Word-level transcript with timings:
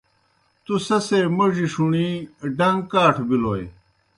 تُوْ 0.63 0.75
سہ 0.85 0.97
سے 1.07 1.19
موْڙیْ 1.35 1.65
ݜُݨِی 1.73 2.09
ڈݩگ 2.57 2.79
کاٹھوْ 2.91 3.23
بِلوئے۔ 3.29 3.65